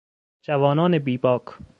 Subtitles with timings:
[0.45, 1.43] جوانان بیباک